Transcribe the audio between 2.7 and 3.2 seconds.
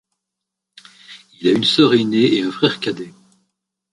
cadet.